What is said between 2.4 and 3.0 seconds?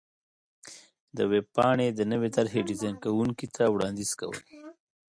حې ډېزان